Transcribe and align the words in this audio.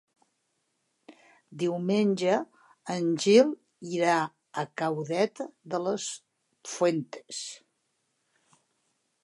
Diumenge 1.63 2.37
en 2.95 3.11
Gil 3.25 3.53
irà 3.97 4.15
a 4.61 4.65
Caudete 4.83 5.47
de 5.75 5.83
las 5.89 6.09
Fuentes. 6.75 7.43